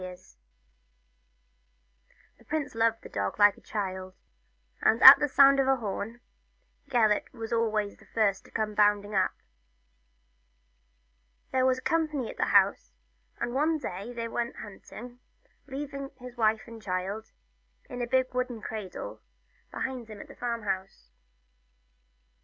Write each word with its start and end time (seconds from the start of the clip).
c 0.01 0.03
2 0.03 0.07
2O 0.07 0.09
The 0.09 0.17
Story 0.17 0.23
of 0.23 0.23
Gelert. 0.33 0.45
The 2.39 2.45
prince 2.45 2.73
loved 2.73 3.03
the 3.03 3.09
dog 3.09 3.37
like 3.37 3.55
a 3.55 3.61
child, 3.61 4.15
and 4.81 4.99
at 5.03 5.19
the 5.19 5.27
sound 5.29 5.59
of 5.59 5.67
his 5.67 5.77
horn 5.77 6.21
Gelert 6.89 7.31
was 7.33 7.53
always 7.53 7.97
the 7.97 8.07
first 8.07 8.43
to 8.45 8.49
come 8.51 8.73
bounding 8.73 9.13
up. 9.13 9.29
There 11.51 11.67
was 11.67 11.79
company 11.81 12.31
at 12.31 12.37
the 12.37 12.45
house, 12.45 12.89
and 13.39 13.53
one 13.53 13.77
day 13.77 14.11
they 14.11 14.27
went 14.27 14.55
hunting, 14.55 15.19
leaving 15.67 16.09
his 16.17 16.35
wife 16.35 16.63
and 16.65 16.81
the 16.81 16.85
child, 16.85 17.31
in 17.87 18.01
a 18.01 18.07
big 18.07 18.33
wooden 18.33 18.59
cradle, 18.59 19.21
behind 19.69 20.07
him 20.09 20.19
at 20.19 20.27
the 20.27 20.33
farm 20.35 20.63
house. 20.63 21.11